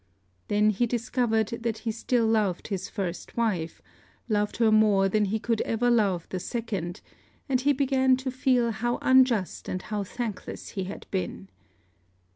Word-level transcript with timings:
Then 0.47 0.71
he 0.71 0.87
discovered 0.87 1.49
that 1.49 1.77
he 1.85 1.91
still 1.91 2.25
loved 2.25 2.69
his 2.69 2.89
first 2.89 3.37
wife 3.37 3.83
loved 4.27 4.57
her 4.57 4.71
more 4.71 5.07
than 5.07 5.25
he 5.25 5.37
could 5.37 5.61
ever 5.61 5.91
love 5.91 6.27
the 6.29 6.39
second; 6.39 7.01
and 7.47 7.61
he 7.61 7.71
began 7.71 8.17
to 8.17 8.31
feel 8.31 8.71
how 8.71 8.97
unjust 9.03 9.69
and 9.69 9.79
how 9.79 10.03
thankless 10.03 10.69
he 10.69 10.85
had 10.85 11.05
been. 11.11 11.49